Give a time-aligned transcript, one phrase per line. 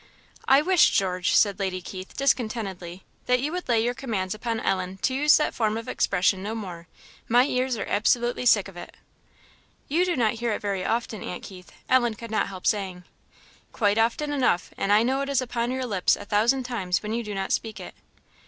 [0.47, 4.97] "I wish, George," said Lady Keith, discontentedly, "that you would lay your commands upon Ellen
[5.03, 6.87] to use that form of expression no more.
[7.29, 8.97] My ears are absolutely sick of it."
[9.87, 13.03] "You do not hear it very often, aunt Keith," Ellen could not help saying.
[13.71, 17.13] "Quite often enough; and I know it is upon your lips a thousand times when
[17.13, 17.93] you do not speak it."